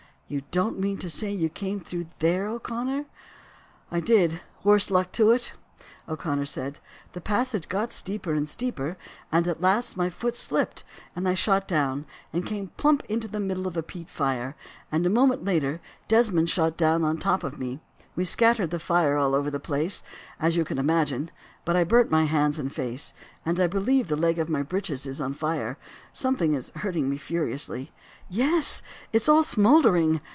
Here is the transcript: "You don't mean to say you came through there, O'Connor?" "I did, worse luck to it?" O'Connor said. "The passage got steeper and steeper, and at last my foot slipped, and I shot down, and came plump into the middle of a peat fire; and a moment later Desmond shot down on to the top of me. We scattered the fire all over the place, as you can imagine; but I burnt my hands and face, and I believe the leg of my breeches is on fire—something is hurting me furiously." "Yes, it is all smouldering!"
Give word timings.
"You 0.33 0.43
don't 0.49 0.79
mean 0.79 0.97
to 0.99 1.09
say 1.09 1.29
you 1.33 1.49
came 1.49 1.81
through 1.81 2.07
there, 2.19 2.47
O'Connor?" 2.47 3.03
"I 3.91 3.99
did, 3.99 4.39
worse 4.63 4.89
luck 4.89 5.11
to 5.11 5.31
it?" 5.31 5.51
O'Connor 6.07 6.45
said. 6.45 6.79
"The 7.11 7.19
passage 7.19 7.67
got 7.67 7.91
steeper 7.91 8.31
and 8.31 8.47
steeper, 8.47 8.95
and 9.29 9.45
at 9.45 9.59
last 9.59 9.97
my 9.97 10.07
foot 10.07 10.37
slipped, 10.37 10.85
and 11.17 11.27
I 11.27 11.33
shot 11.33 11.67
down, 11.67 12.05
and 12.31 12.45
came 12.45 12.69
plump 12.77 13.03
into 13.09 13.27
the 13.27 13.41
middle 13.41 13.67
of 13.67 13.75
a 13.75 13.83
peat 13.83 14.09
fire; 14.09 14.55
and 14.89 15.05
a 15.05 15.09
moment 15.09 15.43
later 15.43 15.81
Desmond 16.07 16.49
shot 16.49 16.77
down 16.77 17.03
on 17.03 17.15
to 17.15 17.17
the 17.17 17.23
top 17.25 17.43
of 17.43 17.59
me. 17.59 17.81
We 18.13 18.25
scattered 18.25 18.71
the 18.71 18.79
fire 18.79 19.15
all 19.15 19.33
over 19.33 19.49
the 19.49 19.59
place, 19.59 20.03
as 20.37 20.57
you 20.57 20.65
can 20.65 20.77
imagine; 20.77 21.31
but 21.63 21.77
I 21.77 21.85
burnt 21.85 22.11
my 22.11 22.25
hands 22.25 22.59
and 22.59 22.69
face, 22.71 23.13
and 23.45 23.57
I 23.57 23.67
believe 23.67 24.09
the 24.09 24.17
leg 24.17 24.37
of 24.37 24.49
my 24.49 24.63
breeches 24.63 25.05
is 25.05 25.21
on 25.21 25.33
fire—something 25.33 26.53
is 26.53 26.71
hurting 26.71 27.09
me 27.09 27.17
furiously." 27.17 27.91
"Yes, 28.29 28.81
it 29.13 29.21
is 29.21 29.29
all 29.29 29.43
smouldering!" 29.43 30.19